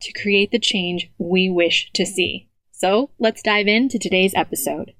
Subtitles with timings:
[0.00, 2.48] to create the change we wish to see.
[2.70, 4.92] So let's dive into today's episode.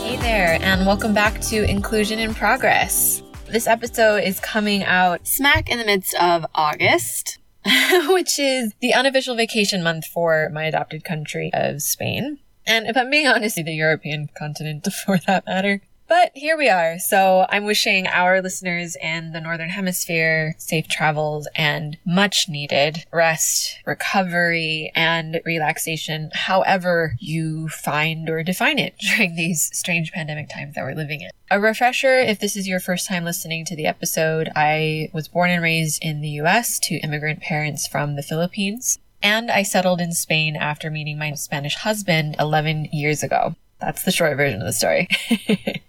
[0.00, 3.22] Hey there, and welcome back to Inclusion in Progress.
[3.46, 7.38] This episode is coming out smack in the midst of August,
[8.08, 12.38] which is the unofficial vacation month for my adopted country of Spain.
[12.66, 15.82] And if I'm being honest, the European continent for that matter.
[16.10, 16.98] But here we are.
[16.98, 23.78] So I'm wishing our listeners in the Northern Hemisphere safe travels and much needed rest,
[23.86, 30.82] recovery, and relaxation, however you find or define it during these strange pandemic times that
[30.82, 31.30] we're living in.
[31.48, 35.50] A refresher if this is your first time listening to the episode, I was born
[35.50, 38.98] and raised in the US to immigrant parents from the Philippines.
[39.22, 43.54] And I settled in Spain after meeting my Spanish husband 11 years ago.
[43.80, 45.08] That's the short version of the story.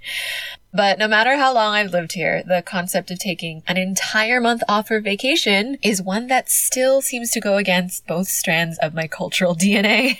[0.73, 4.63] but no matter how long I've lived here, the concept of taking an entire month
[4.67, 9.07] off for vacation is one that still seems to go against both strands of my
[9.07, 10.19] cultural DNA.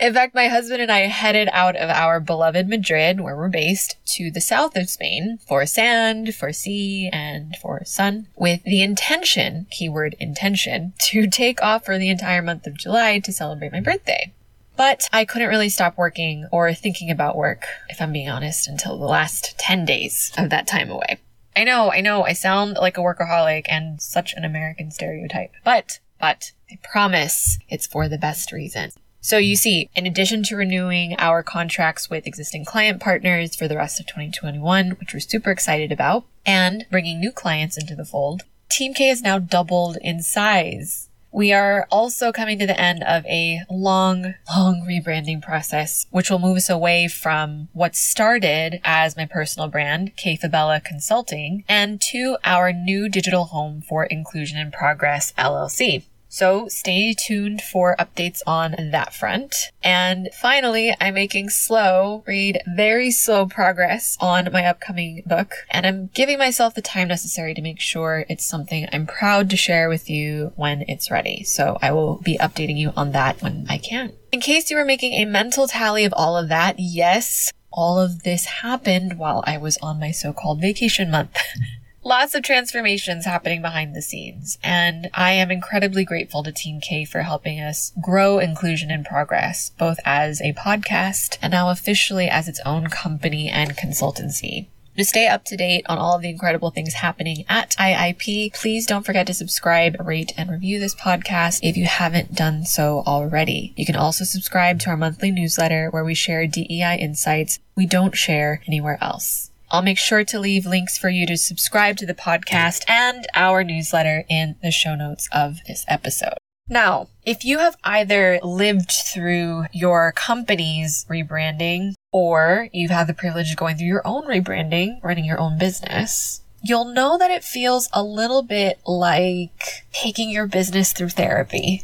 [0.00, 3.96] In fact, my husband and I headed out of our beloved Madrid, where we're based,
[4.14, 9.66] to the south of Spain for sand, for sea, and for sun, with the intention,
[9.70, 14.32] keyword intention, to take off for the entire month of July to celebrate my birthday.
[14.80, 18.96] But I couldn't really stop working or thinking about work, if I'm being honest, until
[18.96, 21.18] the last 10 days of that time away.
[21.54, 25.98] I know, I know, I sound like a workaholic and such an American stereotype, but,
[26.18, 28.92] but, I promise it's for the best reason.
[29.20, 33.76] So you see, in addition to renewing our contracts with existing client partners for the
[33.76, 38.44] rest of 2021, which we're super excited about, and bringing new clients into the fold,
[38.70, 43.24] Team Kay has now doubled in size we are also coming to the end of
[43.26, 49.26] a long, long rebranding process, which will move us away from what started as my
[49.26, 55.32] personal brand, Kay Fabella Consulting, and to our new digital home for Inclusion in Progress
[55.38, 56.02] LLC.
[56.32, 59.72] So stay tuned for updates on that front.
[59.82, 65.52] And finally, I'm making slow, read very slow progress on my upcoming book.
[65.70, 69.56] And I'm giving myself the time necessary to make sure it's something I'm proud to
[69.56, 71.42] share with you when it's ready.
[71.42, 74.12] So I will be updating you on that when I can.
[74.30, 78.22] In case you were making a mental tally of all of that, yes, all of
[78.22, 81.36] this happened while I was on my so-called vacation month.
[82.02, 84.58] lots of transformations happening behind the scenes.
[84.62, 89.70] And I am incredibly grateful to Team Kay for helping us grow Inclusion in Progress,
[89.78, 94.66] both as a podcast and now officially as its own company and consultancy.
[94.96, 98.86] To stay up to date on all of the incredible things happening at IIP, please
[98.86, 103.72] don't forget to subscribe, rate, and review this podcast if you haven't done so already.
[103.76, 108.16] You can also subscribe to our monthly newsletter where we share DEI insights we don't
[108.16, 109.49] share anywhere else.
[109.70, 113.62] I'll make sure to leave links for you to subscribe to the podcast and our
[113.62, 116.34] newsletter in the show notes of this episode.
[116.68, 123.50] Now, if you have either lived through your company's rebranding or you've had the privilege
[123.50, 127.88] of going through your own rebranding, running your own business, you'll know that it feels
[127.92, 131.82] a little bit like taking your business through therapy.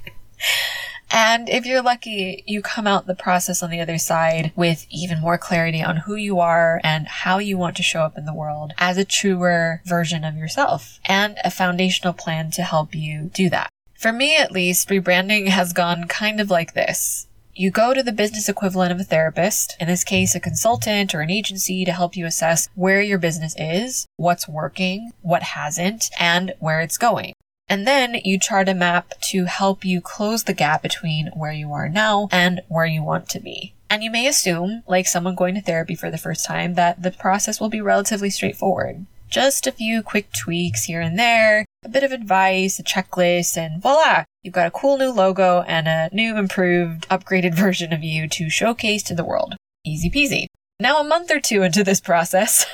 [1.11, 5.21] And if you're lucky, you come out the process on the other side with even
[5.21, 8.35] more clarity on who you are and how you want to show up in the
[8.35, 13.49] world as a truer version of yourself and a foundational plan to help you do
[13.51, 13.71] that.
[13.99, 17.27] For me, at least, rebranding has gone kind of like this.
[17.55, 21.23] You go to the business equivalent of a therapist, in this case, a consultant or
[21.23, 26.55] an agency to help you assess where your business is, what's working, what hasn't, and
[26.61, 27.33] where it's going.
[27.69, 31.73] And then you chart a map to help you close the gap between where you
[31.73, 33.75] are now and where you want to be.
[33.91, 37.11] And you may assume, like someone going to therapy for the first time, that the
[37.11, 39.07] process will be relatively straightforward.
[39.31, 43.83] Just a few quick tweaks here and there, a bit of advice, a checklist, and
[43.83, 48.29] voila, you've got a cool new logo and a new, improved, upgraded version of you
[48.29, 49.55] to showcase to the world.
[49.85, 50.47] Easy peasy.
[50.81, 52.65] Now, a month or two into this process,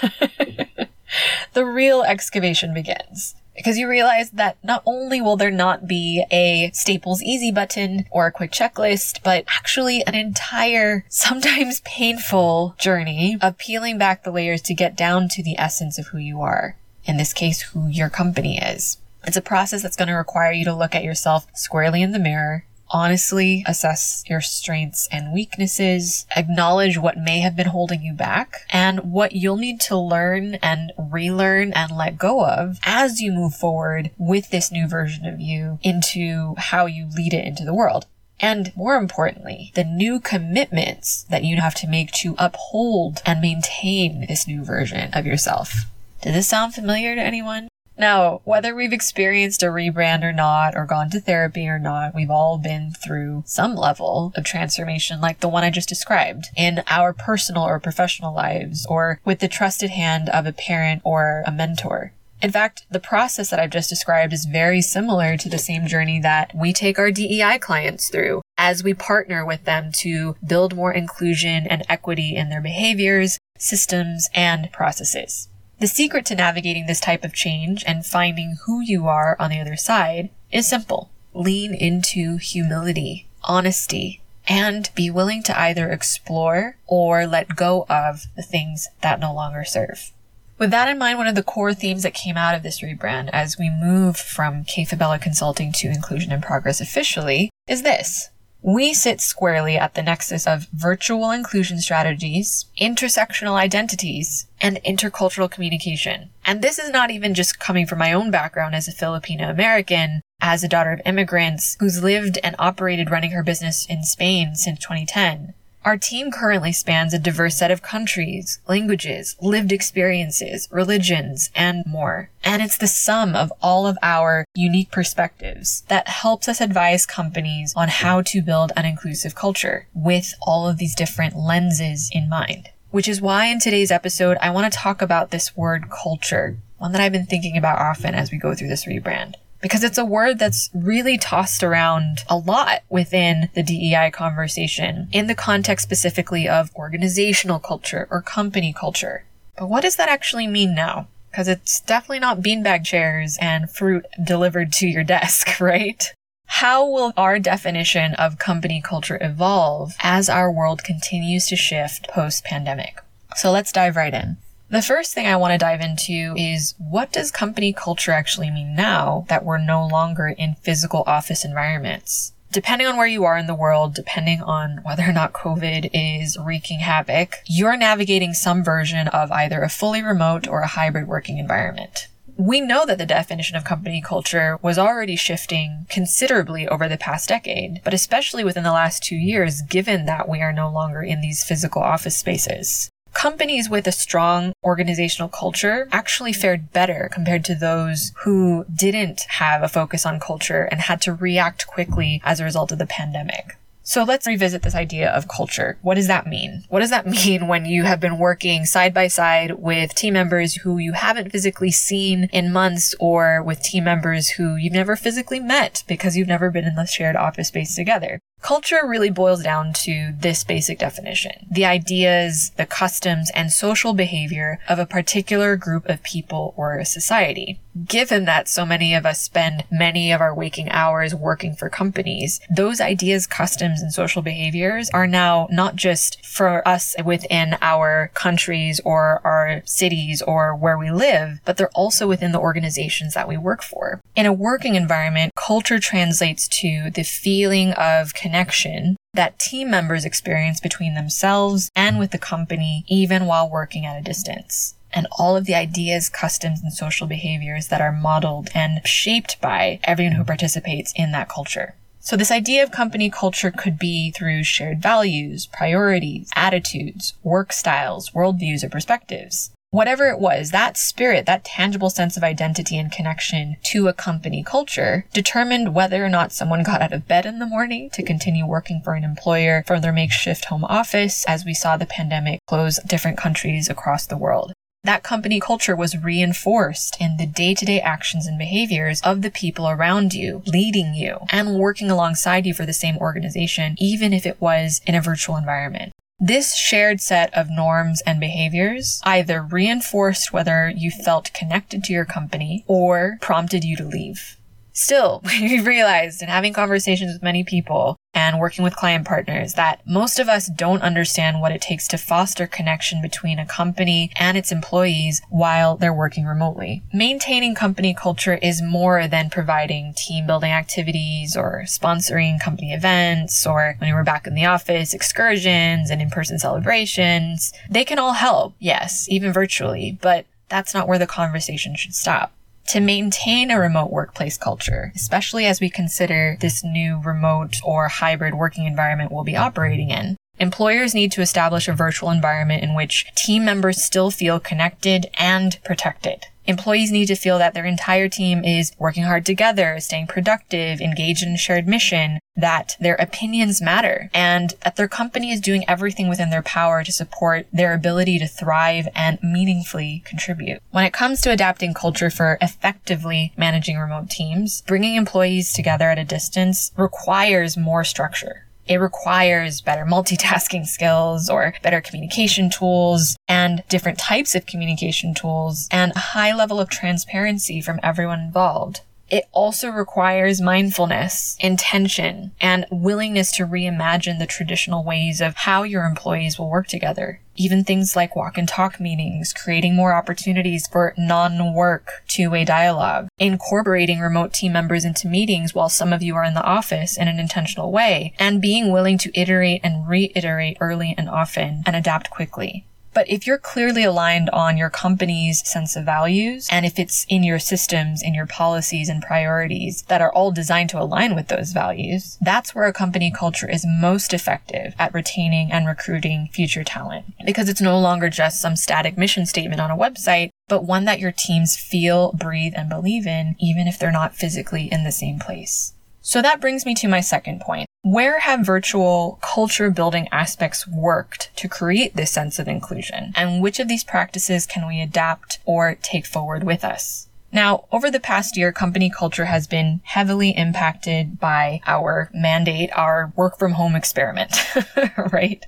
[1.52, 3.34] the real excavation begins.
[3.54, 8.26] Because you realize that not only will there not be a Staples easy button or
[8.26, 14.62] a quick checklist, but actually an entire, sometimes painful journey of peeling back the layers
[14.62, 16.76] to get down to the essence of who you are.
[17.04, 18.98] In this case, who your company is.
[19.26, 22.18] It's a process that's going to require you to look at yourself squarely in the
[22.18, 22.64] mirror,
[22.94, 29.00] honestly assess your strengths and weaknesses, acknowledge what may have been holding you back, and
[29.00, 34.12] what you'll need to learn and relearn and let go of as you move forward
[34.16, 38.06] with this new version of you into how you lead it into the world.
[38.40, 44.26] And more importantly, the new commitments that you have to make to uphold and maintain
[44.28, 45.86] this new version of yourself.
[46.22, 47.68] Does this sound familiar to anyone?
[47.96, 52.30] Now, whether we've experienced a rebrand or not, or gone to therapy or not, we've
[52.30, 57.12] all been through some level of transformation like the one I just described in our
[57.12, 62.12] personal or professional lives, or with the trusted hand of a parent or a mentor.
[62.42, 66.20] In fact, the process that I've just described is very similar to the same journey
[66.20, 70.92] that we take our DEI clients through as we partner with them to build more
[70.92, 75.48] inclusion and equity in their behaviors, systems, and processes.
[75.84, 79.60] The secret to navigating this type of change and finding who you are on the
[79.60, 81.10] other side is simple.
[81.34, 88.40] Lean into humility, honesty, and be willing to either explore or let go of the
[88.40, 90.12] things that no longer serve.
[90.56, 93.28] With that in mind, one of the core themes that came out of this rebrand
[93.34, 98.30] as we move from Kay Fabella Consulting to Inclusion in Progress officially is this.
[98.66, 106.30] We sit squarely at the nexus of virtual inclusion strategies, intersectional identities, and intercultural communication.
[106.46, 110.22] And this is not even just coming from my own background as a Filipino American,
[110.40, 114.78] as a daughter of immigrants who's lived and operated running her business in Spain since
[114.78, 115.52] 2010.
[115.84, 122.30] Our team currently spans a diverse set of countries, languages, lived experiences, religions, and more.
[122.42, 127.74] And it's the sum of all of our unique perspectives that helps us advise companies
[127.76, 132.70] on how to build an inclusive culture with all of these different lenses in mind.
[132.90, 136.92] Which is why in today's episode, I want to talk about this word culture, one
[136.92, 139.34] that I've been thinking about often as we go through this rebrand
[139.64, 145.26] because it's a word that's really tossed around a lot within the DEI conversation in
[145.26, 149.24] the context specifically of organizational culture or company culture.
[149.56, 151.08] But what does that actually mean now?
[151.30, 156.12] Because it's definitely not beanbag chairs and fruit delivered to your desk, right?
[156.44, 162.44] How will our definition of company culture evolve as our world continues to shift post
[162.44, 163.00] pandemic?
[163.36, 164.36] So let's dive right in.
[164.74, 168.74] The first thing I want to dive into is what does company culture actually mean
[168.74, 172.32] now that we're no longer in physical office environments?
[172.50, 176.36] Depending on where you are in the world, depending on whether or not COVID is
[176.36, 181.38] wreaking havoc, you're navigating some version of either a fully remote or a hybrid working
[181.38, 182.08] environment.
[182.36, 187.28] We know that the definition of company culture was already shifting considerably over the past
[187.28, 191.20] decade, but especially within the last two years, given that we are no longer in
[191.20, 197.54] these physical office spaces companies with a strong organizational culture actually fared better compared to
[197.54, 202.44] those who didn't have a focus on culture and had to react quickly as a
[202.44, 203.56] result of the pandemic.
[203.86, 205.76] So let's revisit this idea of culture.
[205.82, 206.64] What does that mean?
[206.70, 210.54] What does that mean when you have been working side by side with team members
[210.54, 215.38] who you haven't physically seen in months or with team members who you've never physically
[215.38, 218.20] met because you've never been in the shared office space together?
[218.44, 221.46] Culture really boils down to this basic definition.
[221.50, 226.84] The ideas, the customs, and social behavior of a particular group of people or a
[226.84, 227.58] society.
[227.86, 232.38] Given that so many of us spend many of our waking hours working for companies,
[232.54, 238.78] those ideas, customs, and social behaviors are now not just for us within our countries
[238.84, 243.38] or our cities or where we live, but they're also within the organizations that we
[243.38, 244.02] work for.
[244.16, 250.60] In a working environment, culture translates to the feeling of connection that team members experience
[250.60, 254.76] between themselves and with the company, even while working at a distance.
[254.92, 259.80] And all of the ideas, customs, and social behaviors that are modeled and shaped by
[259.82, 261.74] everyone who participates in that culture.
[261.98, 268.10] So this idea of company culture could be through shared values, priorities, attitudes, work styles,
[268.10, 273.56] worldviews, or perspectives whatever it was, that spirit, that tangible sense of identity and connection
[273.60, 277.46] to a company culture determined whether or not someone got out of bed in the
[277.46, 281.76] morning to continue working for an employer from their makeshift home office as we saw
[281.76, 284.52] the pandemic close different countries across the world.
[284.84, 289.30] that company culture was reinforced in the day to day actions and behaviors of the
[289.30, 294.26] people around you, leading you, and working alongside you for the same organization, even if
[294.26, 295.93] it was in a virtual environment.
[296.20, 302.04] This shared set of norms and behaviors either reinforced whether you felt connected to your
[302.04, 304.36] company or prompted you to leave.
[304.72, 307.96] Still, we've realized in having conversations with many people
[308.38, 312.46] working with client partners that most of us don't understand what it takes to foster
[312.46, 316.82] connection between a company and its employees while they're working remotely.
[316.92, 323.76] Maintaining company culture is more than providing team building activities or sponsoring company events or
[323.78, 327.52] when we're back in the office, excursions and in-person celebrations.
[327.70, 332.32] They can all help, yes, even virtually, but that's not where the conversation should stop
[332.68, 338.34] to maintain a remote workplace culture, especially as we consider this new remote or hybrid
[338.34, 340.16] working environment we'll be operating in.
[340.40, 345.58] Employers need to establish a virtual environment in which team members still feel connected and
[345.64, 346.26] protected.
[346.46, 351.22] Employees need to feel that their entire team is working hard together, staying productive, engaged
[351.22, 356.08] in a shared mission, that their opinions matter, and that their company is doing everything
[356.08, 360.60] within their power to support their ability to thrive and meaningfully contribute.
[360.70, 365.98] When it comes to adapting culture for effectively managing remote teams, bringing employees together at
[365.98, 368.46] a distance requires more structure.
[368.66, 375.68] It requires better multitasking skills or better communication tools and different types of communication tools
[375.70, 378.80] and a high level of transparency from everyone involved.
[379.14, 385.84] It also requires mindfulness, intention, and willingness to reimagine the traditional ways of how your
[385.84, 387.20] employees will work together.
[387.36, 394.00] Even things like walk and talk meetings, creating more opportunities for non-work two-way dialogue, incorporating
[394.00, 397.20] remote team members into meetings while some of you are in the office in an
[397.20, 402.66] intentional way, and being willing to iterate and reiterate early and often and adapt quickly.
[402.94, 407.24] But if you're clearly aligned on your company's sense of values, and if it's in
[407.24, 411.52] your systems, in your policies and priorities that are all designed to align with those
[411.52, 417.06] values, that's where a company culture is most effective at retaining and recruiting future talent.
[417.26, 421.00] Because it's no longer just some static mission statement on a website, but one that
[421.00, 425.18] your teams feel, breathe, and believe in, even if they're not physically in the same
[425.18, 425.72] place.
[426.00, 427.66] So that brings me to my second point.
[427.84, 433.12] Where have virtual culture building aspects worked to create this sense of inclusion?
[433.14, 437.08] And which of these practices can we adapt or take forward with us?
[437.34, 443.12] Now, over the past year, company culture has been heavily impacted by our mandate, our
[443.16, 444.36] work from home experiment,
[445.12, 445.44] right?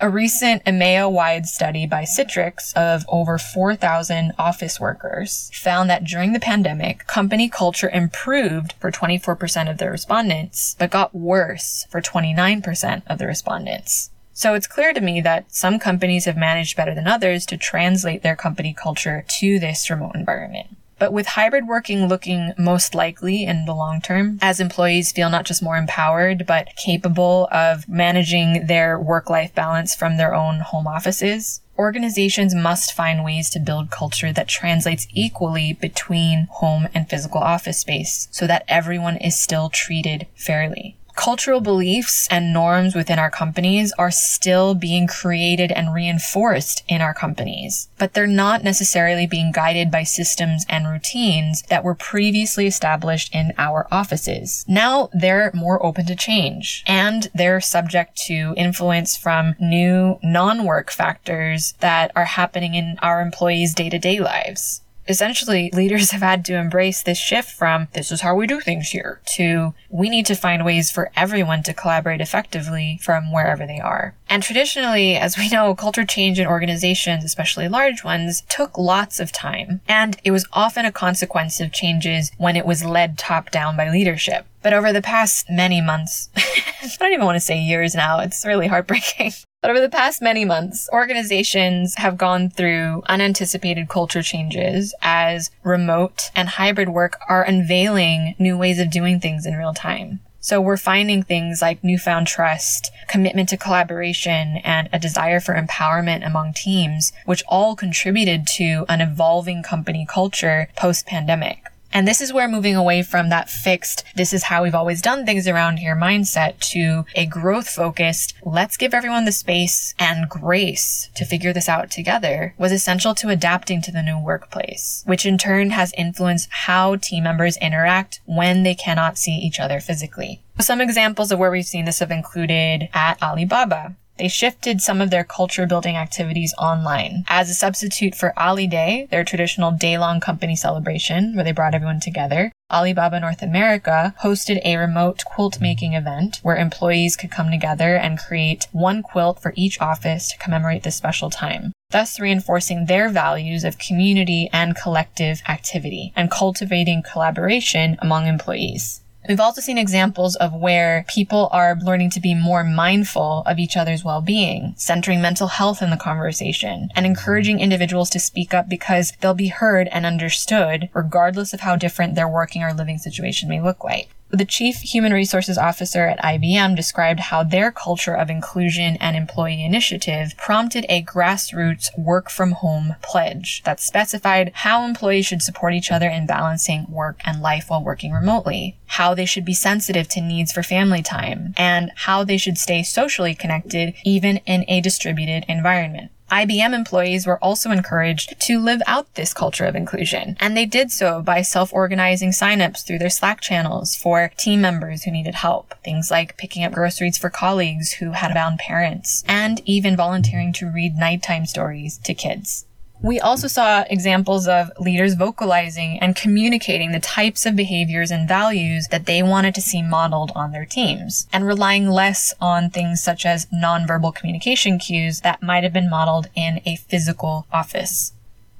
[0.00, 6.32] A recent EMEA wide study by Citrix of over 4,000 office workers found that during
[6.32, 13.02] the pandemic, company culture improved for 24% of the respondents, but got worse for 29%
[13.08, 14.10] of the respondents.
[14.32, 18.22] So it's clear to me that some companies have managed better than others to translate
[18.22, 20.68] their company culture to this remote environment.
[20.98, 25.44] But with hybrid working looking most likely in the long term, as employees feel not
[25.44, 31.60] just more empowered, but capable of managing their work-life balance from their own home offices,
[31.78, 37.78] organizations must find ways to build culture that translates equally between home and physical office
[37.78, 43.92] space so that everyone is still treated fairly cultural beliefs and norms within our companies
[43.98, 49.90] are still being created and reinforced in our companies, but they're not necessarily being guided
[49.90, 54.64] by systems and routines that were previously established in our offices.
[54.68, 61.74] Now they're more open to change and they're subject to influence from new non-work factors
[61.80, 67.18] that are happening in our employees' day-to-day lives essentially leaders have had to embrace this
[67.18, 70.90] shift from this is how we do things here to we need to find ways
[70.90, 74.14] for everyone to collaborate effectively from wherever they are.
[74.28, 79.30] And traditionally, as we know, culture change in organizations, especially large ones, took lots of
[79.30, 79.80] time.
[79.88, 83.88] And it was often a consequence of changes when it was led top down by
[83.90, 84.46] leadership.
[84.62, 88.44] But over the past many months, I don't even want to say years now, it's
[88.44, 89.32] really heartbreaking.
[89.66, 96.30] But over the past many months, organizations have gone through unanticipated culture changes as remote
[96.36, 100.20] and hybrid work are unveiling new ways of doing things in real time.
[100.38, 106.24] So we're finding things like newfound trust, commitment to collaboration, and a desire for empowerment
[106.24, 111.64] among teams, which all contributed to an evolving company culture post pandemic.
[111.96, 115.24] And this is where moving away from that fixed, this is how we've always done
[115.24, 121.08] things around here mindset to a growth focused, let's give everyone the space and grace
[121.14, 125.38] to figure this out together was essential to adapting to the new workplace, which in
[125.38, 130.42] turn has influenced how team members interact when they cannot see each other physically.
[130.60, 135.10] Some examples of where we've seen this have included at Alibaba, they shifted some of
[135.10, 137.24] their culture building activities online.
[137.28, 141.74] As a substitute for Ali Day, their traditional day long company celebration where they brought
[141.74, 147.50] everyone together, Alibaba North America hosted a remote quilt making event where employees could come
[147.50, 152.86] together and create one quilt for each office to commemorate this special time, thus reinforcing
[152.86, 159.02] their values of community and collective activity and cultivating collaboration among employees.
[159.28, 163.76] We've also seen examples of where people are learning to be more mindful of each
[163.76, 167.06] other's well-being, centering mental health in the conversation, and mm-hmm.
[167.06, 172.14] encouraging individuals to speak up because they'll be heard and understood regardless of how different
[172.14, 174.10] their working or living situation may look like.
[174.30, 179.64] The chief human resources officer at IBM described how their culture of inclusion and employee
[179.64, 185.92] initiative prompted a grassroots work from home pledge that specified how employees should support each
[185.92, 190.20] other in balancing work and life while working remotely, how they should be sensitive to
[190.20, 195.44] needs for family time, and how they should stay socially connected even in a distributed
[195.48, 196.10] environment.
[196.30, 200.90] IBM employees were also encouraged to live out this culture of inclusion, and they did
[200.90, 205.74] so by self-organizing signups through their Slack channels for team members who needed help.
[205.84, 210.66] Things like picking up groceries for colleagues who had bound parents, and even volunteering to
[210.70, 212.66] read nighttime stories to kids.
[213.02, 218.88] We also saw examples of leaders vocalizing and communicating the types of behaviors and values
[218.88, 223.26] that they wanted to see modeled on their teams, and relying less on things such
[223.26, 228.12] as nonverbal communication cues that might have been modeled in a physical office.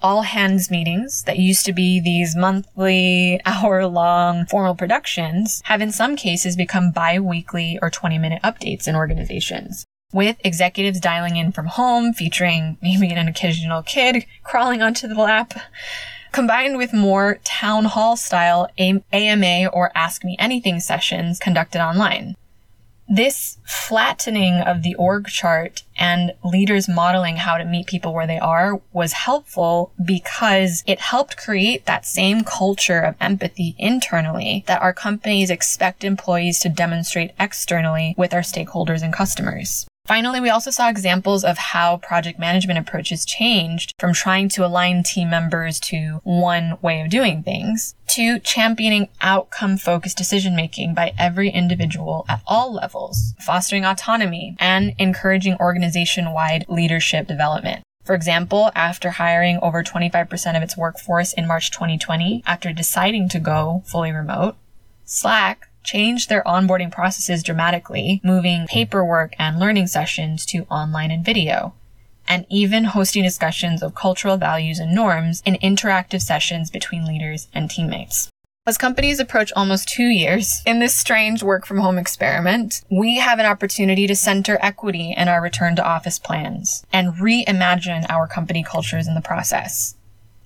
[0.03, 5.91] All hands meetings that used to be these monthly, hour long formal productions have in
[5.91, 11.67] some cases become bi-weekly or 20 minute updates in organizations with executives dialing in from
[11.67, 15.53] home, featuring maybe an occasional kid crawling onto the lap,
[16.33, 22.35] combined with more town hall style AMA or Ask Me Anything sessions conducted online.
[23.07, 28.39] This flattening of the org chart and leaders modeling how to meet people where they
[28.39, 34.95] are was helpful because it helped create that same culture of empathy internally that our
[34.95, 39.87] companies expect employees to demonstrate externally with our stakeholders and customers.
[40.07, 45.03] Finally, we also saw examples of how project management approaches changed from trying to align
[45.03, 51.13] team members to one way of doing things to championing outcome focused decision making by
[51.19, 57.83] every individual at all levels, fostering autonomy and encouraging organization wide leadership development.
[58.05, 63.41] For example, after hiring over 25% of its workforce in March 2020, after deciding to
[63.41, 64.57] go fully remote,
[65.05, 71.73] Slack changed their onboarding processes dramatically, moving paperwork and learning sessions to online and video,
[72.29, 77.71] and even hosting discussions of cultural values and norms in interactive sessions between leaders and
[77.71, 78.29] teammates.
[78.69, 83.39] As companies approach almost two years in this strange work from home experiment, we have
[83.39, 88.65] an opportunity to center equity in our return to office plans and reimagine our company
[88.65, 89.95] cultures in the process.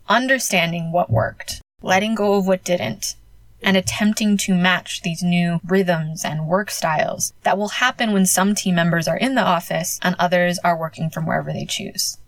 [0.06, 3.14] Understanding what worked, letting go of what didn't,
[3.62, 8.54] and attempting to match these new rhythms and work styles that will happen when some
[8.54, 12.18] team members are in the office and others are working from wherever they choose.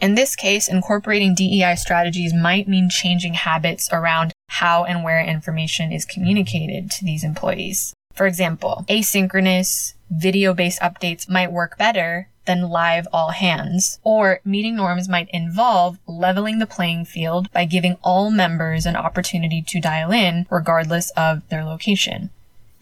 [0.00, 5.92] In this case, incorporating DEI strategies might mean changing habits around how and where information
[5.92, 7.94] is communicated to these employees.
[8.12, 13.98] For example, asynchronous, video based updates might work better than live all hands.
[14.02, 19.62] Or meeting norms might involve leveling the playing field by giving all members an opportunity
[19.62, 22.30] to dial in regardless of their location.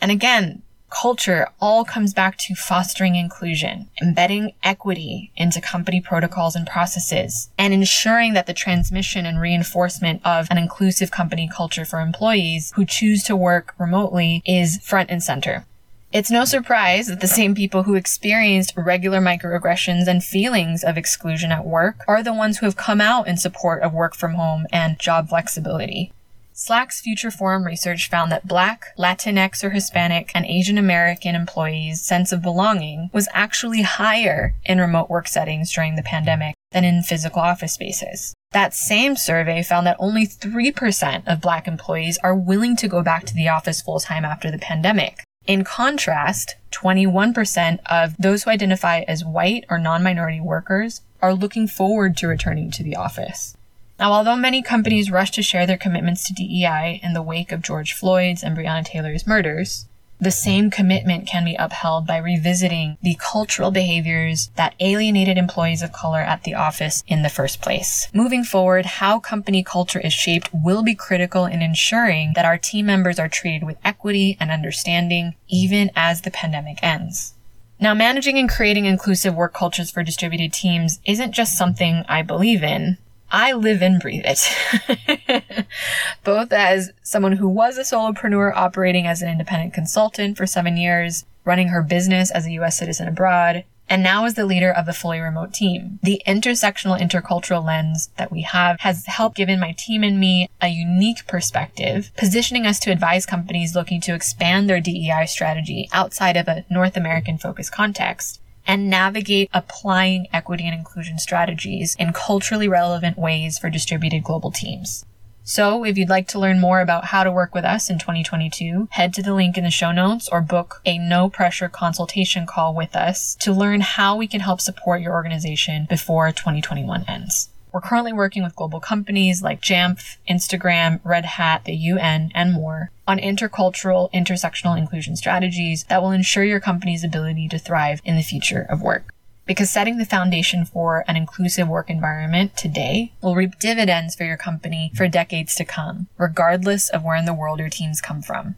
[0.00, 6.66] And again, culture all comes back to fostering inclusion, embedding equity into company protocols and
[6.66, 12.72] processes, and ensuring that the transmission and reinforcement of an inclusive company culture for employees
[12.74, 15.64] who choose to work remotely is front and center.
[16.12, 21.52] It's no surprise that the same people who experienced regular microaggressions and feelings of exclusion
[21.52, 24.66] at work are the ones who have come out in support of work from home
[24.72, 26.12] and job flexibility.
[26.52, 32.32] Slack's Future Forum research found that Black, Latinx or Hispanic, and Asian American employees' sense
[32.32, 37.40] of belonging was actually higher in remote work settings during the pandemic than in physical
[37.40, 38.34] office spaces.
[38.50, 43.26] That same survey found that only 3% of Black employees are willing to go back
[43.26, 49.00] to the office full time after the pandemic, in contrast, 21% of those who identify
[49.08, 53.56] as white or non-minority workers are looking forward to returning to the office.
[53.98, 57.62] Now, although many companies rushed to share their commitments to DEI in the wake of
[57.62, 59.86] George Floyd's and Breonna Taylor's murders,
[60.20, 65.92] the same commitment can be upheld by revisiting the cultural behaviors that alienated employees of
[65.92, 68.08] color at the office in the first place.
[68.12, 72.86] Moving forward, how company culture is shaped will be critical in ensuring that our team
[72.86, 77.34] members are treated with equity and understanding even as the pandemic ends.
[77.82, 82.62] Now, managing and creating inclusive work cultures for distributed teams isn't just something I believe
[82.62, 82.98] in.
[83.30, 85.54] I live and breathe it.
[86.24, 91.24] Both as someone who was a solopreneur operating as an independent consultant for seven years,
[91.44, 94.92] running her business as a US citizen abroad, and now as the leader of the
[94.92, 95.98] fully remote team.
[96.02, 100.68] The intersectional intercultural lens that we have has helped given my team and me a
[100.68, 106.46] unique perspective, positioning us to advise companies looking to expand their DEI strategy outside of
[106.46, 113.18] a North American focused context and navigate applying equity and inclusion strategies in culturally relevant
[113.18, 115.04] ways for distributed global teams.
[115.42, 118.88] So, if you'd like to learn more about how to work with us in 2022,
[118.92, 122.74] head to the link in the show notes or book a no pressure consultation call
[122.74, 127.48] with us to learn how we can help support your organization before 2021 ends.
[127.72, 132.90] We're currently working with global companies like Jamf, Instagram, Red Hat, the UN, and more
[133.06, 138.22] on intercultural, intersectional inclusion strategies that will ensure your company's ability to thrive in the
[138.22, 139.14] future of work
[139.50, 144.36] because setting the foundation for an inclusive work environment today will reap dividends for your
[144.36, 148.54] company for decades to come, regardless of where in the world your teams come from.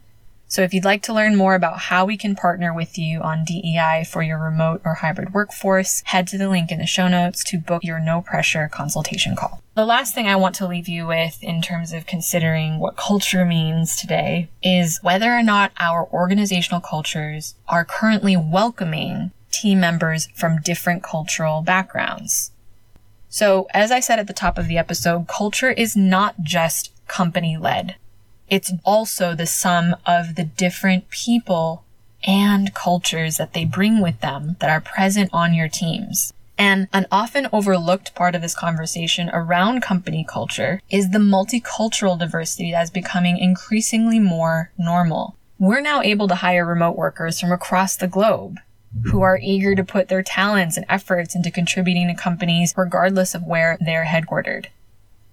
[0.52, 3.42] So if you'd like to learn more about how we can partner with you on
[3.42, 7.42] DEI for your remote or hybrid workforce, head to the link in the show notes
[7.44, 9.62] to book your no pressure consultation call.
[9.76, 13.46] The last thing I want to leave you with in terms of considering what culture
[13.46, 20.60] means today is whether or not our organizational cultures are currently welcoming team members from
[20.60, 22.52] different cultural backgrounds.
[23.30, 27.56] So, as I said at the top of the episode, culture is not just company
[27.56, 27.96] led.
[28.52, 31.84] It's also the sum of the different people
[32.22, 36.34] and cultures that they bring with them that are present on your teams.
[36.58, 42.72] And an often overlooked part of this conversation around company culture is the multicultural diversity
[42.72, 45.34] that is becoming increasingly more normal.
[45.58, 48.58] We're now able to hire remote workers from across the globe
[49.04, 53.44] who are eager to put their talents and efforts into contributing to companies regardless of
[53.44, 54.66] where they're headquartered.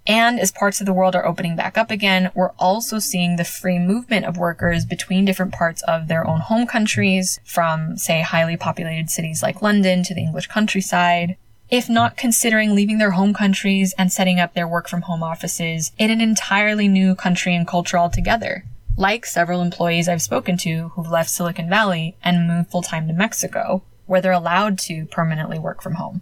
[0.09, 3.43] And as parts of the world are opening back up again, we're also seeing the
[3.43, 8.57] free movement of workers between different parts of their own home countries, from, say, highly
[8.57, 11.37] populated cities like London to the English countryside,
[11.69, 15.91] if not considering leaving their home countries and setting up their work from home offices
[15.99, 18.65] in an entirely new country and culture altogether
[18.99, 23.13] like several employees I've spoken to who've left Silicon Valley and moved full time to
[23.13, 26.21] Mexico, where they're allowed to permanently work from home.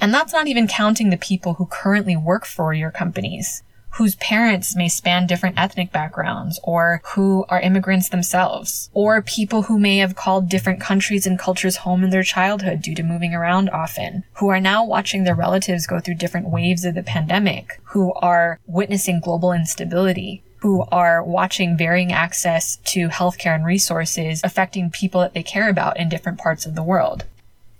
[0.00, 3.62] And that's not even counting the people who currently work for your companies,
[3.94, 9.78] whose parents may span different ethnic backgrounds, or who are immigrants themselves, or people who
[9.78, 13.68] may have called different countries and cultures home in their childhood due to moving around
[13.70, 18.12] often, who are now watching their relatives go through different waves of the pandemic, who
[18.14, 25.20] are witnessing global instability, who are watching varying access to healthcare and resources affecting people
[25.20, 27.24] that they care about in different parts of the world.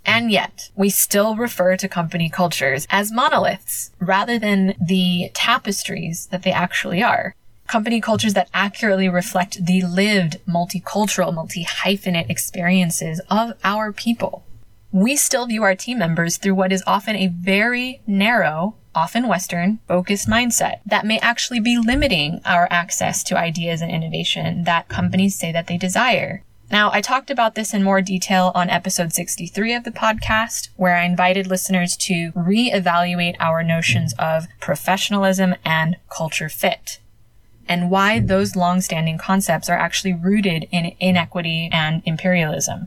[0.05, 6.43] And yet, we still refer to company cultures as monoliths rather than the tapestries that
[6.43, 7.35] they actually are.
[7.67, 14.45] Company cultures that accurately reflect the lived multicultural, multi-hyphenate experiences of our people.
[14.91, 19.79] We still view our team members through what is often a very narrow often Western,
[19.87, 25.39] focused mindset that may actually be limiting our access to ideas and innovation that companies
[25.39, 26.43] say that they desire.
[26.71, 30.95] Now, I talked about this in more detail on episode 63 of the podcast, where
[30.95, 37.01] I invited listeners to reevaluate our notions of professionalism and culture fit,
[37.69, 42.87] and why those long-standing concepts are actually rooted in inequity and imperialism.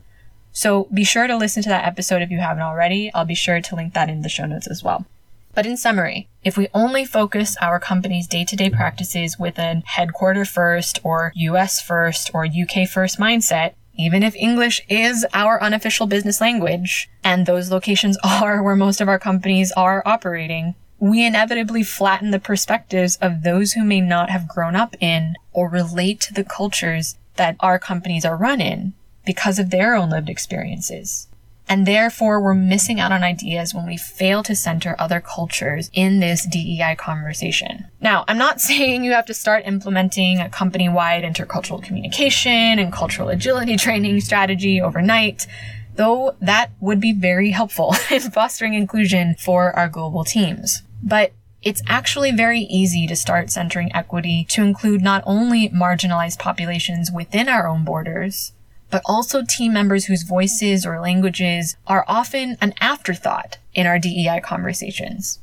[0.54, 3.12] So be sure to listen to that episode if you haven't already.
[3.14, 5.06] I'll be sure to link that in the show notes as well.
[5.56, 11.00] But in summary, if we only focus our company's day-to-day practices with a headquarter first
[11.04, 17.10] or US first or UK first mindset, even if English is our unofficial business language,
[17.24, 22.40] and those locations are where most of our companies are operating, we inevitably flatten the
[22.40, 27.16] perspectives of those who may not have grown up in or relate to the cultures
[27.36, 28.94] that our companies are run in
[29.26, 31.28] because of their own lived experiences.
[31.68, 36.20] And therefore, we're missing out on ideas when we fail to center other cultures in
[36.20, 37.86] this DEI conversation.
[38.02, 42.92] Now, I'm not saying you have to start implementing a company wide intercultural communication and
[42.92, 45.48] cultural agility training strategy overnight,
[45.96, 50.84] though that would be very helpful in fostering inclusion for our global teams.
[51.02, 57.10] But it's actually very easy to start centering equity to include not only marginalized populations
[57.10, 58.52] within our own borders,
[58.94, 64.40] but also team members whose voices or languages are often an afterthought in our DEI
[64.40, 65.40] conversations.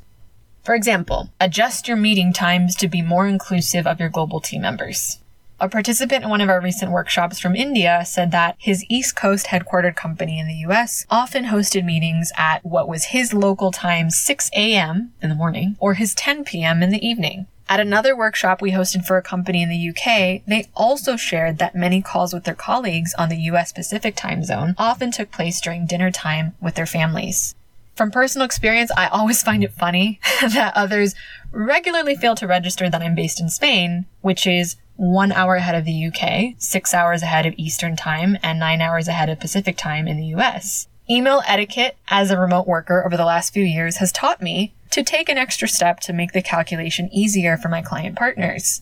[0.63, 5.19] For example, adjust your meeting times to be more inclusive of your global team members.
[5.59, 9.47] A participant in one of our recent workshops from India said that his East Coast
[9.47, 14.49] headquartered company in the US often hosted meetings at what was his local time 6
[14.55, 15.11] a.m.
[15.21, 16.81] in the morning or his 10 p.m.
[16.81, 17.47] in the evening.
[17.71, 21.73] At another workshop we hosted for a company in the UK, they also shared that
[21.73, 25.85] many calls with their colleagues on the US Pacific time zone often took place during
[25.85, 27.55] dinner time with their families.
[27.95, 31.15] From personal experience, I always find it funny that others
[31.53, 35.85] regularly fail to register that I'm based in Spain, which is one hour ahead of
[35.85, 40.09] the UK, six hours ahead of Eastern time, and nine hours ahead of Pacific time
[40.09, 40.89] in the US.
[41.09, 45.03] Email etiquette as a remote worker over the last few years has taught me to
[45.03, 48.81] take an extra step to make the calculation easier for my client partners.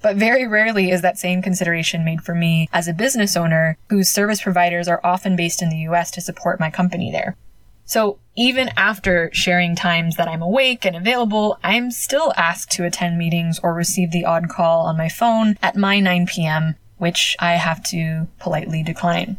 [0.00, 4.08] But very rarely is that same consideration made for me as a business owner whose
[4.08, 7.36] service providers are often based in the US to support my company there.
[7.84, 13.18] So even after sharing times that I'm awake and available, I'm still asked to attend
[13.18, 17.52] meetings or receive the odd call on my phone at my 9 p.m., which I
[17.52, 19.38] have to politely decline.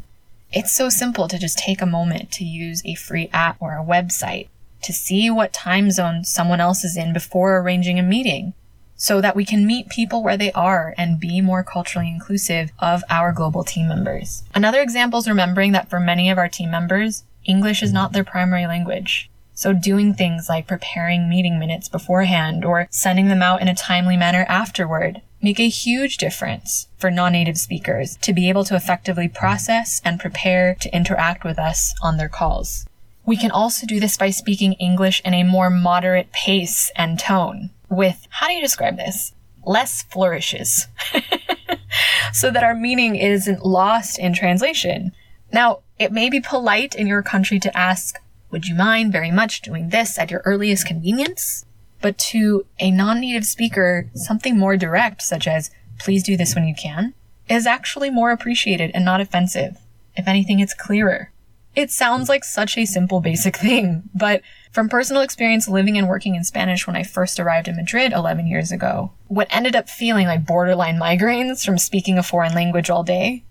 [0.52, 3.86] It's so simple to just take a moment to use a free app or a
[3.86, 4.48] website
[4.82, 8.54] to see what time zone someone else is in before arranging a meeting
[8.96, 13.04] so that we can meet people where they are and be more culturally inclusive of
[13.12, 14.44] our global team members.
[14.56, 18.24] Another example is remembering that for many of our team members, English is not their
[18.24, 19.30] primary language.
[19.54, 24.18] So doing things like preparing meeting minutes beforehand or sending them out in a timely
[24.18, 30.02] manner afterward make a huge difference for non-native speakers to be able to effectively process
[30.04, 32.86] and prepare to interact with us on their calls.
[33.26, 37.70] We can also do this by speaking English in a more moderate pace and tone
[37.90, 39.34] with, how do you describe this?
[39.66, 40.88] Less flourishes.
[42.34, 45.12] so that our meaning isn't lost in translation.
[45.52, 48.20] Now, it may be polite in your country to ask,
[48.52, 51.66] would you mind very much doing this at your earliest convenience?
[52.02, 56.76] But to a non-native speaker, something more direct, such as, please do this when you
[56.76, 57.14] can,
[57.50, 59.78] is actually more appreciated and not offensive.
[60.16, 61.32] If anything, it's clearer.
[61.76, 66.36] It sounds like such a simple basic thing, but from personal experience living and working
[66.36, 70.28] in Spanish when I first arrived in Madrid 11 years ago, what ended up feeling
[70.28, 73.44] like borderline migraines from speaking a foreign language all day,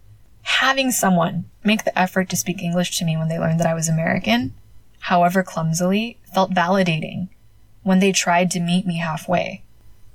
[0.43, 3.75] having someone make the effort to speak English to me when they learned that I
[3.75, 4.55] was American,
[5.01, 7.29] however clumsily, felt validating
[7.89, 9.63] when they tried to meet me halfway.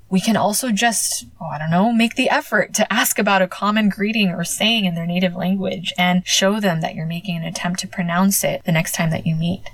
[0.08, 3.48] We can also just, oh, I don't know, make the effort to ask about a
[3.48, 7.42] common greeting or saying in their native language and show them that you're making an
[7.42, 9.70] attempt to pronounce it the next time that you meet.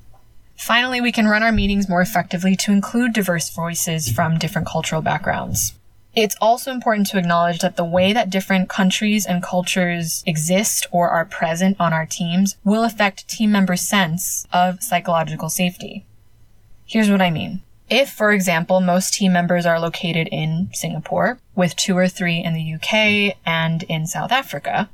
[0.56, 5.02] Finally, we can run our meetings more effectively to include diverse voices from different cultural
[5.02, 5.74] backgrounds.
[6.14, 11.10] It's also important to acknowledge that the way that different countries and cultures exist or
[11.10, 16.06] are present on our teams will affect team members' sense of psychological safety.
[16.86, 17.60] Here's what I mean.
[17.90, 22.54] If, for example, most team members are located in Singapore, with two or three in
[22.54, 24.88] the UK and in South Africa,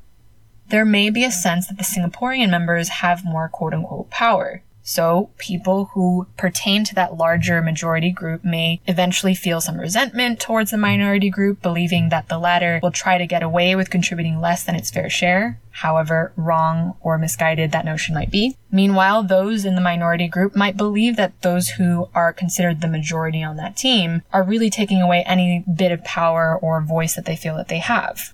[0.68, 4.62] there may be a sense that the Singaporean members have more quote unquote power.
[4.88, 10.70] So people who pertain to that larger majority group may eventually feel some resentment towards
[10.70, 14.62] the minority group, believing that the latter will try to get away with contributing less
[14.62, 18.56] than its fair share, however wrong or misguided that notion might be.
[18.70, 23.42] Meanwhile, those in the minority group might believe that those who are considered the majority
[23.42, 27.34] on that team are really taking away any bit of power or voice that they
[27.34, 28.32] feel that they have.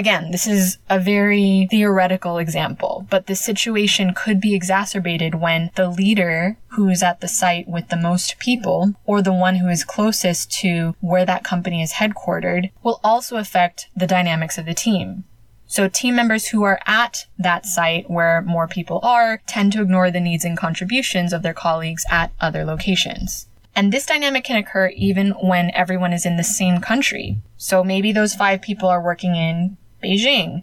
[0.00, 5.90] Again, this is a very theoretical example, but the situation could be exacerbated when the
[5.90, 10.50] leader who's at the site with the most people or the one who is closest
[10.62, 15.24] to where that company is headquartered will also affect the dynamics of the team.
[15.66, 20.10] So team members who are at that site where more people are tend to ignore
[20.10, 23.48] the needs and contributions of their colleagues at other locations.
[23.76, 27.38] And this dynamic can occur even when everyone is in the same country.
[27.58, 30.62] So maybe those five people are working in Beijing.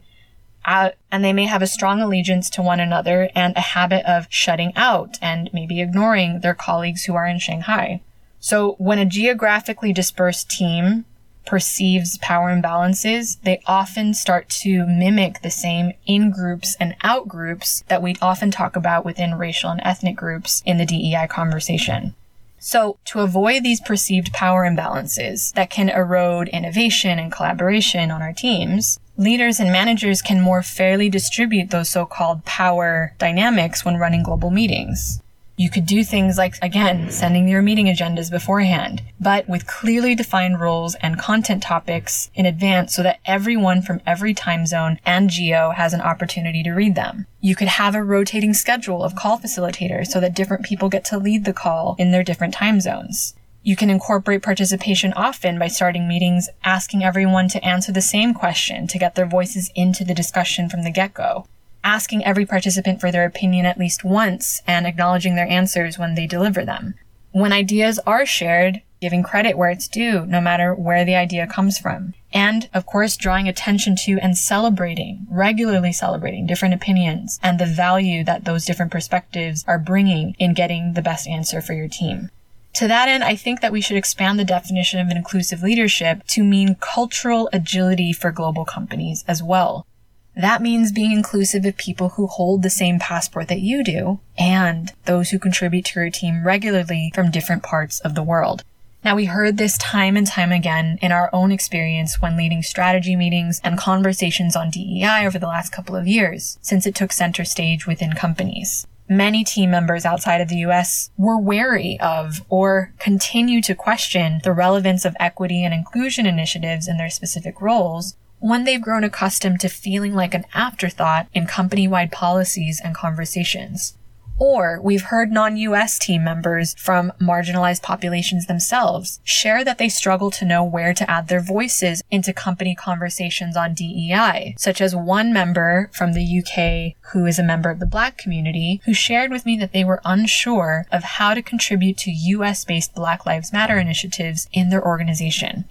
[0.65, 4.28] Uh, and they may have a strong allegiance to one another and a habit of
[4.30, 8.02] shutting out and maybe ignoring their colleagues who are in Shanghai.
[8.39, 11.06] So when a geographically dispersed team
[11.45, 17.84] perceives power imbalances, they often start to mimic the same in groups and out groups
[17.88, 22.13] that we often talk about within racial and ethnic groups in the DEI conversation.
[22.60, 28.34] So to avoid these perceived power imbalances that can erode innovation and collaboration on our
[28.34, 34.51] teams, leaders and managers can more fairly distribute those so-called power dynamics when running global
[34.51, 35.21] meetings.
[35.60, 40.60] You could do things like, again, sending your meeting agendas beforehand, but with clearly defined
[40.60, 45.71] roles and content topics in advance so that everyone from every time zone and geo
[45.71, 47.25] has an opportunity to read them.
[47.41, 51.17] You could have a rotating schedule of call facilitators so that different people get to
[51.17, 53.34] lead the call in their different time zones.
[53.67, 58.88] You can incorporate participation often by starting meetings asking everyone to answer the same question
[58.88, 61.45] to get their voices into the discussion from the get-go.
[61.84, 66.25] Asking every participant for their opinion at least once and acknowledging their answers when they
[66.25, 66.95] deliver them.
[67.32, 71.77] When ideas are shared, giving credit where it's due, no matter where the idea comes
[71.77, 72.13] from.
[72.32, 78.23] And, of course, drawing attention to and celebrating, regularly celebrating different opinions and the value
[78.23, 82.30] that those different perspectives are bringing in getting the best answer for your team.
[82.78, 86.44] To that end, I think that we should expand the definition of inclusive leadership to
[86.44, 89.88] mean cultural agility for global companies as well.
[90.36, 94.94] That means being inclusive of people who hold the same passport that you do and
[95.06, 98.63] those who contribute to your team regularly from different parts of the world.
[99.04, 103.16] Now, we heard this time and time again in our own experience when leading strategy
[103.16, 107.44] meetings and conversations on DEI over the last couple of years, since it took center
[107.44, 113.62] stage within companies many team members outside of the US were wary of or continue
[113.62, 118.82] to question the relevance of equity and inclusion initiatives in their specific roles when they've
[118.82, 123.96] grown accustomed to feeling like an afterthought in company wide policies and conversations.
[124.39, 130.45] Or we've heard non-US team members from marginalized populations themselves share that they struggle to
[130.45, 135.89] know where to add their voices into company conversations on DEI, such as one member
[135.93, 139.58] from the UK who is a member of the black community who shared with me
[139.58, 144.47] that they were unsure of how to contribute to US based Black Lives Matter initiatives
[144.52, 145.65] in their organization.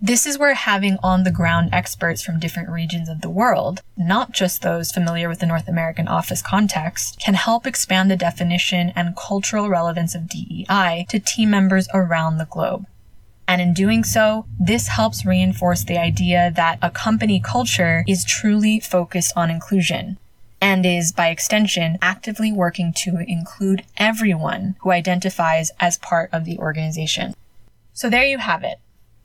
[0.00, 4.32] This is where having on the ground experts from different regions of the world, not
[4.32, 9.16] just those familiar with the North American office context, can help expand the definition and
[9.16, 12.84] cultural relevance of DEI to team members around the globe.
[13.48, 18.80] And in doing so, this helps reinforce the idea that a company culture is truly
[18.80, 20.18] focused on inclusion
[20.60, 26.58] and is, by extension, actively working to include everyone who identifies as part of the
[26.58, 27.34] organization.
[27.94, 28.78] So there you have it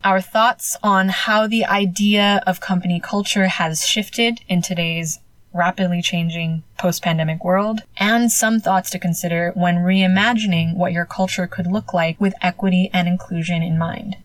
[0.04, 5.20] our thoughts on how the idea of company culture has shifted in today's
[5.54, 11.68] rapidly changing post-pandemic world, and some thoughts to consider when reimagining what your culture could
[11.68, 14.16] look like with equity and inclusion in mind.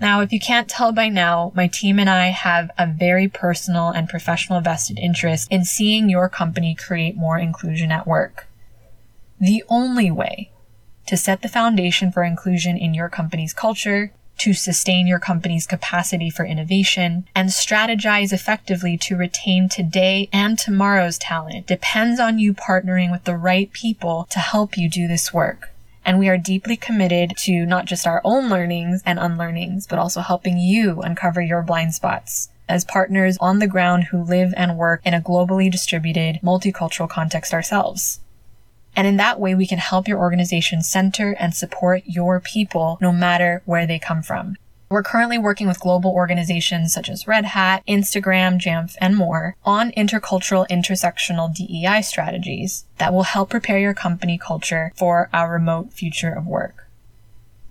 [0.00, 3.88] Now, if you can't tell by now, my team and I have a very personal
[3.88, 8.46] and professional vested interest in seeing your company create more inclusion at work.
[9.40, 10.50] The only way
[11.06, 16.30] to set the foundation for inclusion in your company's culture to sustain your company's capacity
[16.30, 23.10] for innovation and strategize effectively to retain today and tomorrow's talent depends on you partnering
[23.10, 25.70] with the right people to help you do this work.
[26.04, 30.20] And we are deeply committed to not just our own learnings and unlearnings, but also
[30.20, 35.00] helping you uncover your blind spots as partners on the ground who live and work
[35.04, 38.20] in a globally distributed, multicultural context ourselves.
[38.98, 43.12] And in that way, we can help your organization center and support your people no
[43.12, 44.56] matter where they come from.
[44.88, 49.92] We're currently working with global organizations such as Red Hat, Instagram, Jamf, and more on
[49.92, 56.32] intercultural intersectional DEI strategies that will help prepare your company culture for our remote future
[56.32, 56.88] of work.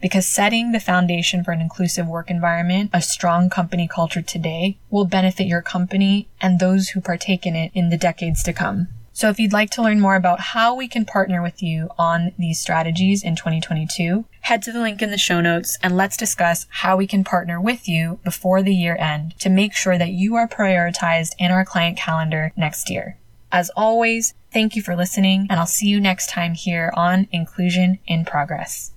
[0.02, 5.04] Because setting the foundation for an inclusive work environment, a strong company culture today, will
[5.04, 8.88] benefit your company and those who partake in it in the decades to come.
[9.18, 12.34] So if you'd like to learn more about how we can partner with you on
[12.38, 16.68] these strategies in 2022, head to the link in the show notes and let's discuss
[16.70, 20.36] how we can partner with you before the year end to make sure that you
[20.36, 23.18] are prioritized in our client calendar next year.
[23.52, 27.98] As always, thank you for listening and I'll see you next time here on Inclusion
[28.06, 28.92] in Progress.